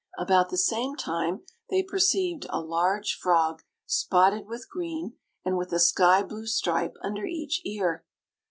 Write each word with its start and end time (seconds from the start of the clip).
About 0.17 0.49
the 0.49 0.57
same 0.57 0.95
time 0.95 1.43
they 1.69 1.83
perceived 1.83 2.47
a 2.49 2.59
large 2.59 3.19
frog, 3.21 3.61
spotted 3.85 4.47
with 4.47 4.67
green, 4.67 5.17
and 5.45 5.59
with 5.59 5.71
a 5.71 5.79
sky 5.79 6.23
blue 6.23 6.47
stripe 6.47 6.95
under 7.03 7.27
each 7.27 7.61
ear. 7.65 8.03